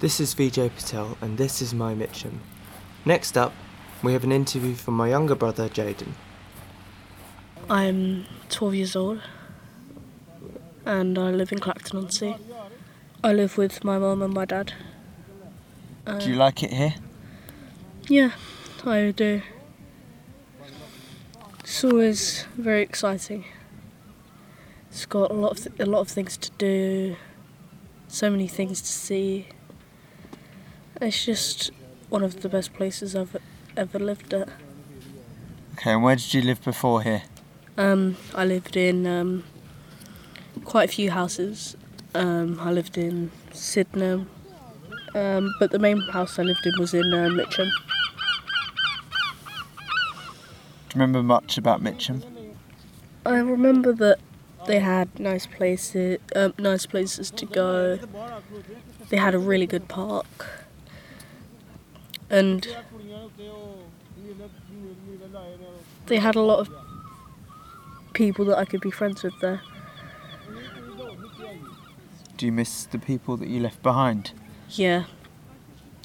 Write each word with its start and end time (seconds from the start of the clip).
This 0.00 0.18
is 0.18 0.34
Vijay 0.34 0.70
Patel, 0.74 1.18
and 1.20 1.36
this 1.36 1.60
is 1.60 1.74
my 1.74 1.94
Mitcham. 1.94 2.40
Next 3.04 3.36
up, 3.36 3.52
we 4.02 4.12
have 4.14 4.24
an 4.24 4.32
interview 4.32 4.74
from 4.74 4.94
my 4.94 5.08
younger 5.10 5.34
brother 5.34 5.68
Jaden. 5.68 6.12
I'm 7.68 8.24
12 8.48 8.74
years 8.74 8.96
old 8.96 9.20
and 10.86 11.18
I 11.18 11.30
live 11.30 11.52
in 11.52 11.58
Clacton 11.58 11.98
on 11.98 12.10
Sea. 12.10 12.34
I 13.22 13.32
live 13.32 13.58
with 13.58 13.84
my 13.84 13.98
mum 13.98 14.22
and 14.22 14.32
my 14.32 14.44
dad. 14.44 14.72
Uh, 16.06 16.18
Do 16.18 16.30
you 16.30 16.36
like 16.36 16.62
it 16.62 16.72
here? 16.72 16.94
Yeah, 18.08 18.30
I 18.84 19.12
do. 19.14 19.42
It's 21.60 21.84
always 21.84 22.46
very 22.56 22.82
exciting. 22.82 23.44
It's 24.90 25.06
got 25.06 25.30
a 25.30 25.34
lot 25.34 25.52
of 25.52 25.58
th- 25.58 25.78
a 25.78 25.86
lot 25.86 26.00
of 26.00 26.08
things 26.08 26.36
to 26.38 26.50
do, 26.58 27.16
so 28.08 28.30
many 28.30 28.48
things 28.48 28.80
to 28.80 28.88
see. 28.88 29.46
It's 31.00 31.24
just 31.24 31.70
one 32.10 32.22
of 32.22 32.42
the 32.42 32.48
best 32.48 32.74
places 32.74 33.16
I've 33.16 33.36
ever 33.76 33.98
lived 33.98 34.34
at. 34.34 34.48
Okay, 35.74 35.92
and 35.92 36.02
where 36.02 36.16
did 36.16 36.34
you 36.34 36.42
live 36.42 36.62
before 36.62 37.02
here? 37.02 37.22
Um, 37.78 38.16
I 38.34 38.44
lived 38.44 38.76
in 38.76 39.06
um, 39.06 39.44
quite 40.64 40.90
a 40.90 40.92
few 40.92 41.10
houses. 41.10 41.76
Um, 42.14 42.58
I 42.60 42.70
lived 42.70 42.98
in 42.98 43.30
Sydenham, 43.52 44.28
um, 45.14 45.54
but 45.58 45.70
the 45.70 45.78
main 45.78 46.00
house 46.12 46.38
I 46.38 46.42
lived 46.42 46.66
in 46.66 46.74
was 46.78 46.92
in 46.92 47.14
uh, 47.14 47.30
Mitcham. 47.30 47.70
Do 50.88 50.98
you 50.98 51.00
remember 51.00 51.22
much 51.22 51.56
about 51.56 51.80
Mitcham? 51.80 52.22
I 53.24 53.38
remember 53.38 53.92
that 53.94 54.18
they 54.66 54.80
had 54.80 55.18
nice 55.18 55.46
places, 55.46 56.18
um, 56.36 56.52
nice 56.58 56.84
places 56.84 57.30
to 57.30 57.46
go. 57.46 57.98
They 59.08 59.16
had 59.16 59.34
a 59.34 59.38
really 59.38 59.66
good 59.66 59.88
park, 59.88 60.59
and 62.30 62.66
they 66.06 66.18
had 66.18 66.36
a 66.36 66.40
lot 66.40 66.60
of 66.60 66.70
people 68.12 68.44
that 68.46 68.58
I 68.58 68.64
could 68.64 68.80
be 68.80 68.90
friends 68.90 69.22
with 69.22 69.38
there. 69.40 69.60
Do 72.36 72.46
you 72.46 72.52
miss 72.52 72.84
the 72.84 72.98
people 72.98 73.36
that 73.36 73.48
you 73.48 73.60
left 73.60 73.82
behind? 73.82 74.32
Yeah, 74.70 75.04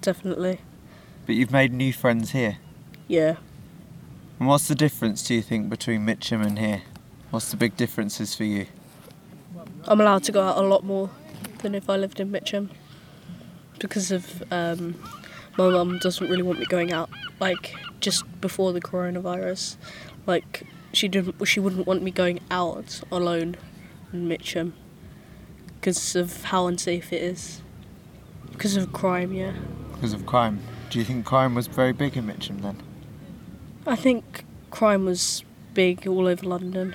definitely. 0.00 0.60
But 1.26 1.34
you've 1.34 1.50
made 1.50 1.72
new 1.72 1.92
friends 1.92 2.30
here. 2.30 2.58
Yeah. 3.08 3.36
And 4.38 4.48
what's 4.48 4.68
the 4.68 4.74
difference, 4.74 5.22
do 5.26 5.34
you 5.34 5.42
think, 5.42 5.68
between 5.68 6.04
Mitcham 6.04 6.40
and 6.42 6.58
here? 6.58 6.82
What's 7.30 7.50
the 7.50 7.56
big 7.56 7.76
differences 7.76 8.34
for 8.34 8.44
you? 8.44 8.66
I'm 9.84 10.00
allowed 10.00 10.24
to 10.24 10.32
go 10.32 10.42
out 10.42 10.58
a 10.58 10.66
lot 10.66 10.84
more 10.84 11.10
than 11.58 11.74
if 11.74 11.90
I 11.90 11.96
lived 11.96 12.20
in 12.20 12.30
Mitcham 12.30 12.70
because 13.78 14.10
of 14.10 14.42
um, 14.52 14.94
my 15.60 15.70
mum 15.70 15.98
doesn't 15.98 16.28
really 16.28 16.42
want 16.42 16.58
me 16.58 16.66
going 16.66 16.92
out 16.92 17.10
like 17.38 17.74
just 18.00 18.24
before 18.40 18.72
the 18.72 18.80
coronavirus. 18.80 19.76
Like 20.26 20.66
she 20.92 21.08
didn't, 21.08 21.44
she 21.46 21.60
wouldn't 21.60 21.86
want 21.86 22.02
me 22.02 22.10
going 22.10 22.40
out 22.50 23.00
alone 23.10 23.56
in 24.12 24.28
Mitcham 24.28 24.74
because 25.74 26.14
of 26.16 26.44
how 26.44 26.66
unsafe 26.66 27.12
it 27.12 27.22
is. 27.22 27.62
Because 28.52 28.76
of 28.76 28.92
crime, 28.92 29.32
yeah. 29.32 29.54
Because 29.92 30.12
of 30.12 30.26
crime. 30.26 30.60
Do 30.90 30.98
you 30.98 31.04
think 31.04 31.24
crime 31.24 31.54
was 31.54 31.66
very 31.66 31.92
big 31.92 32.16
in 32.16 32.26
Mitcham 32.26 32.60
then? 32.60 32.82
I 33.86 33.96
think 33.96 34.44
crime 34.70 35.04
was 35.04 35.44
big 35.72 36.06
all 36.06 36.26
over 36.26 36.46
London. 36.46 36.94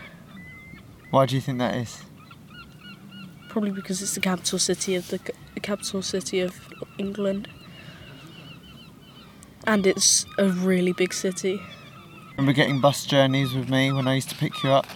Why 1.09 1.25
do 1.25 1.35
you 1.35 1.41
think 1.41 1.57
that 1.59 1.75
is? 1.75 2.03
Probably 3.49 3.71
because 3.71 4.01
it's 4.01 4.15
the 4.15 4.21
capital 4.21 4.59
city 4.59 4.95
of 4.95 5.07
the, 5.07 5.19
the 5.53 5.59
capital 5.59 6.01
city 6.01 6.41
of 6.41 6.59
England, 6.97 7.47
and 9.67 9.85
it's 9.87 10.25
a 10.37 10.49
really 10.49 10.93
big 10.93 11.13
city. 11.13 11.61
Remember 12.37 12.53
getting 12.53 12.81
bus 12.81 13.05
journeys 13.05 13.53
with 13.53 13.69
me 13.69 13.91
when 13.91 14.07
I 14.07 14.15
used 14.15 14.29
to 14.29 14.35
pick 14.35 14.63
you 14.63 14.71
up, 14.71 14.87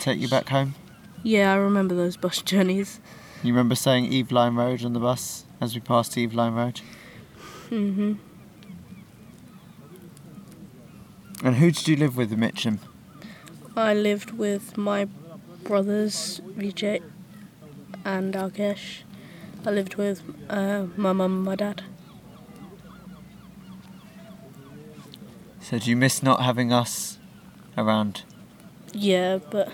take 0.00 0.18
you 0.18 0.28
back 0.28 0.48
home? 0.48 0.74
Yeah, 1.22 1.52
I 1.52 1.56
remember 1.56 1.94
those 1.94 2.16
bus 2.16 2.42
journeys. 2.42 3.00
You 3.42 3.52
remember 3.52 3.74
saying 3.74 4.10
Eveline 4.10 4.56
Road 4.56 4.84
on 4.84 4.92
the 4.92 5.00
bus 5.00 5.44
as 5.60 5.74
we 5.74 5.80
passed 5.80 6.12
Eveline 6.16 6.54
Road? 6.54 6.80
Mhm. 7.70 8.18
And 11.44 11.56
who 11.56 11.70
did 11.70 11.88
you 11.88 11.96
live 11.96 12.16
with 12.16 12.32
in 12.32 12.40
Mitcham? 12.40 12.78
I 13.76 13.94
lived 13.94 14.32
with 14.32 14.76
my 14.76 15.06
brothers 15.64 16.40
Vijay 16.56 17.02
and 18.04 18.34
Alkesh. 18.34 19.02
I 19.66 19.70
lived 19.70 19.96
with 19.96 20.22
uh, 20.48 20.86
my 20.96 21.12
mum 21.12 21.36
and 21.36 21.44
my 21.44 21.56
dad. 21.56 21.82
So 25.62 25.78
do 25.78 25.88
you 25.88 25.96
miss 25.96 26.22
not 26.22 26.42
having 26.42 26.72
us 26.72 27.18
around? 27.78 28.24
Yeah, 28.92 29.38
but 29.50 29.72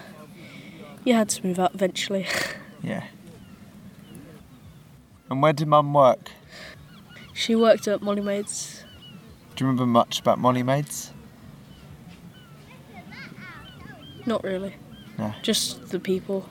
you 1.05 1.15
had 1.15 1.29
to 1.31 1.47
move 1.47 1.59
out 1.59 1.75
eventually. 1.75 2.27
Yeah. 2.81 3.03
And 5.29 5.43
where 5.43 5.53
did 5.53 5.67
Mum 5.67 5.93
work? 5.93 6.31
she 7.35 7.57
worked 7.57 7.89
at 7.89 8.03
Molly 8.03 8.23
Maids. 8.23 8.85
Do 9.57 9.65
you 9.65 9.67
remember 9.67 9.85
much 9.85 10.21
about 10.21 10.39
Molly 10.39 10.63
Maids? 10.63 11.13
Not 14.27 14.45
really. 14.45 14.77
No. 15.19 15.35
Just 15.43 15.89
the 15.89 15.99
people. 15.99 16.49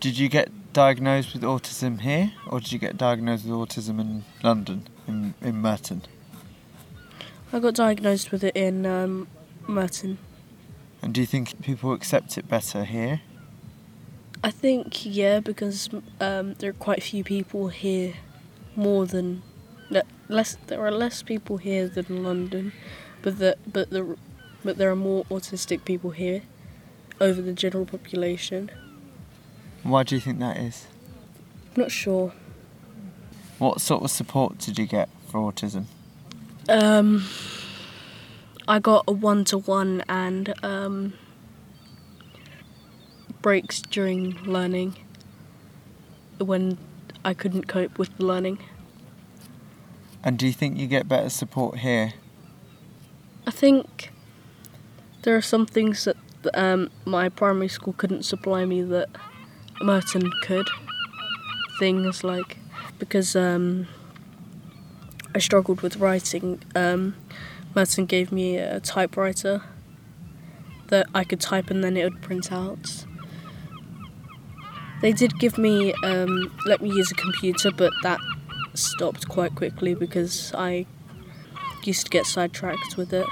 Did 0.00 0.18
you 0.18 0.28
get 0.28 0.50
diagnosed 0.72 1.32
with 1.34 1.42
autism 1.42 2.00
here, 2.00 2.32
or 2.48 2.58
did 2.58 2.72
you 2.72 2.80
get 2.80 2.96
diagnosed 2.96 3.44
with 3.44 3.54
autism 3.54 4.00
in 4.00 4.24
London, 4.42 4.88
in, 5.06 5.34
in 5.40 5.56
Merton? 5.58 6.02
I 7.52 7.58
got 7.60 7.74
diagnosed 7.74 8.32
with 8.32 8.42
it 8.44 8.56
in 8.56 8.86
um, 8.86 9.28
Merton. 9.68 10.16
And 11.02 11.12
do 11.12 11.20
you 11.20 11.26
think 11.26 11.60
people 11.60 11.92
accept 11.92 12.38
it 12.38 12.48
better 12.48 12.84
here? 12.84 13.20
I 14.42 14.50
think 14.50 15.04
yeah, 15.04 15.40
because 15.40 15.90
um, 16.20 16.54
there 16.54 16.70
are 16.70 16.74
quite 16.74 16.98
a 16.98 17.02
few 17.02 17.22
people 17.22 17.68
here, 17.68 18.14
more 18.74 19.06
than 19.06 19.42
less. 20.28 20.56
There 20.66 20.84
are 20.84 20.90
less 20.90 21.22
people 21.22 21.58
here 21.58 21.88
than 21.88 22.24
London, 22.24 22.72
but 23.20 23.38
the 23.38 23.56
but 23.70 23.90
the 23.90 24.16
but 24.64 24.78
there 24.78 24.90
are 24.90 24.96
more 24.96 25.24
autistic 25.26 25.84
people 25.84 26.10
here 26.10 26.42
over 27.20 27.42
the 27.42 27.52
general 27.52 27.84
population. 27.84 28.70
Why 29.82 30.02
do 30.02 30.14
you 30.14 30.20
think 30.20 30.38
that 30.38 30.56
is? 30.56 30.86
I'm 31.74 31.82
not 31.82 31.92
sure. 31.92 32.32
What 33.58 33.80
sort 33.80 34.02
of 34.02 34.10
support 34.10 34.58
did 34.58 34.78
you 34.78 34.86
get 34.86 35.08
for 35.28 35.52
autism? 35.52 35.84
Um, 36.68 37.24
I 38.68 38.78
got 38.78 39.04
a 39.08 39.12
one 39.12 39.44
to 39.46 39.58
one 39.58 40.02
and 40.08 40.54
um, 40.64 41.14
breaks 43.40 43.80
during 43.82 44.34
learning 44.44 44.96
when 46.38 46.78
I 47.24 47.34
couldn't 47.34 47.66
cope 47.66 47.98
with 47.98 48.16
the 48.16 48.24
learning. 48.24 48.58
And 50.22 50.38
do 50.38 50.46
you 50.46 50.52
think 50.52 50.78
you 50.78 50.86
get 50.86 51.08
better 51.08 51.28
support 51.28 51.78
here? 51.78 52.14
I 53.46 53.50
think 53.50 54.12
there 55.22 55.34
are 55.34 55.42
some 55.42 55.66
things 55.66 56.04
that 56.04 56.16
um, 56.54 56.90
my 57.04 57.28
primary 57.28 57.68
school 57.68 57.92
couldn't 57.94 58.22
supply 58.22 58.64
me 58.64 58.82
that 58.82 59.08
Merton 59.80 60.30
could. 60.42 60.68
Things 61.80 62.22
like 62.22 62.58
because 63.00 63.34
um, 63.34 63.88
I 65.34 65.38
struggled 65.38 65.80
with 65.80 65.96
writing, 65.96 66.62
um, 66.74 67.14
Merton 67.74 68.06
gave 68.06 68.30
me 68.30 68.56
a 68.56 68.80
typewriter 68.80 69.62
that 70.88 71.06
I 71.14 71.24
could 71.24 71.40
type 71.40 71.70
and 71.70 71.82
then 71.82 71.96
it 71.96 72.04
would 72.04 72.20
print 72.20 72.52
out. 72.52 73.06
They 75.00 75.12
did 75.12 75.38
give 75.38 75.58
me 75.58 75.92
um, 76.04 76.52
let 76.66 76.80
me 76.80 76.88
use 76.90 77.10
a 77.10 77.14
computer, 77.14 77.70
but 77.72 77.92
that 78.02 78.20
stopped 78.74 79.28
quite 79.28 79.54
quickly 79.54 79.94
because 79.94 80.52
I 80.54 80.86
used 81.82 82.04
to 82.04 82.10
get 82.10 82.26
sidetracked 82.26 82.96
with 82.96 83.12
it. 83.12 83.26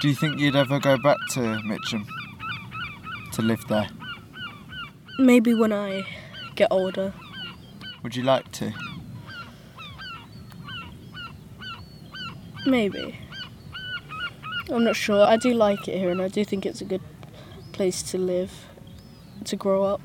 Do 0.00 0.08
you 0.08 0.14
think 0.14 0.38
you'd 0.38 0.54
ever 0.54 0.78
go 0.78 0.96
back 0.98 1.16
to 1.30 1.60
Mitcham 1.64 2.06
to 3.32 3.42
live 3.42 3.66
there? 3.68 3.88
Maybe 5.18 5.54
when 5.54 5.72
I 5.72 6.04
get 6.54 6.68
older. 6.70 7.12
Would 8.02 8.14
you 8.14 8.22
like 8.22 8.50
to? 8.52 8.72
Maybe. 12.66 13.18
I'm 14.70 14.84
not 14.84 14.96
sure. 14.96 15.26
I 15.26 15.36
do 15.36 15.52
like 15.52 15.88
it 15.88 15.98
here 15.98 16.10
and 16.10 16.22
I 16.22 16.28
do 16.28 16.44
think 16.44 16.64
it's 16.64 16.80
a 16.80 16.84
good 16.84 17.02
place 17.72 18.02
to 18.04 18.18
live, 18.18 18.66
to 19.44 19.56
grow 19.56 19.84
up. 19.84 20.00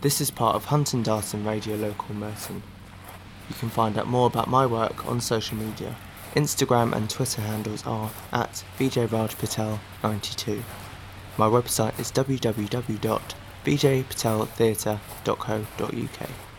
This 0.00 0.20
is 0.20 0.30
part 0.30 0.56
of 0.56 0.66
Hunt 0.66 0.94
and 0.94 1.04
Darton 1.04 1.44
Radio 1.44 1.76
Local 1.76 2.14
Merton. 2.14 2.62
You 3.48 3.54
can 3.54 3.68
find 3.68 3.98
out 3.98 4.08
more 4.08 4.26
about 4.26 4.48
my 4.48 4.66
work 4.66 5.06
on 5.06 5.20
social 5.20 5.56
media. 5.56 5.94
Instagram 6.34 6.92
and 6.92 7.08
Twitter 7.10 7.42
handles 7.42 7.86
are 7.86 8.10
at 8.32 8.64
VJRajPatel92. 8.78 10.62
My 11.36 11.46
website 11.46 12.00
is 12.00 12.10
www.vjrajpatel.com. 12.10 13.22
bjpateltheatre.co.uk. 13.64 16.51